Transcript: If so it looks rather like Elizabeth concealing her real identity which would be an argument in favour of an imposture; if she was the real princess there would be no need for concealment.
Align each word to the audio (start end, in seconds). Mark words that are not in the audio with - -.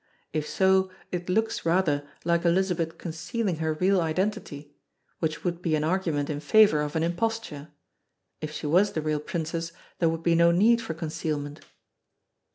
If 0.33 0.47
so 0.49 0.89
it 1.11 1.29
looks 1.29 1.63
rather 1.63 2.09
like 2.25 2.43
Elizabeth 2.43 2.97
concealing 2.97 3.57
her 3.57 3.73
real 3.75 4.01
identity 4.01 4.73
which 5.19 5.43
would 5.43 5.61
be 5.61 5.75
an 5.75 5.83
argument 5.83 6.27
in 6.27 6.39
favour 6.39 6.81
of 6.81 6.95
an 6.95 7.03
imposture; 7.03 7.67
if 8.41 8.49
she 8.51 8.65
was 8.65 8.93
the 8.93 9.01
real 9.03 9.19
princess 9.19 9.71
there 9.99 10.09
would 10.09 10.23
be 10.23 10.33
no 10.33 10.49
need 10.49 10.81
for 10.81 10.95
concealment. 10.95 11.63